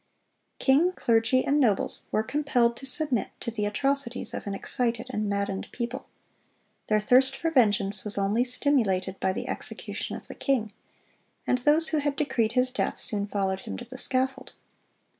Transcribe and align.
King, 0.57 0.93
clergy, 0.93 1.45
and 1.45 1.59
nobles 1.59 2.07
were 2.11 2.23
compelled 2.23 2.75
to 2.77 2.87
submit 2.87 3.27
to 3.39 3.51
the 3.51 3.67
atrocities 3.67 4.33
of 4.33 4.47
an 4.47 4.55
excited 4.55 5.05
and 5.11 5.29
maddened 5.29 5.67
people. 5.71 6.07
Their 6.87 6.99
thirst 6.99 7.35
for 7.37 7.51
vengeance 7.51 8.03
was 8.03 8.17
only 8.17 8.43
stimulated 8.43 9.19
by 9.19 9.31
the 9.31 9.47
execution 9.47 10.15
of 10.17 10.27
the 10.27 10.33
king; 10.33 10.73
and 11.45 11.59
those 11.59 11.89
who 11.89 11.97
had 11.99 12.15
decreed 12.15 12.53
his 12.53 12.71
death, 12.71 12.97
soon 12.97 13.27
followed 13.27 13.59
him 13.59 13.77
to 13.77 13.85
the 13.85 13.99
scaffold. 13.99 14.53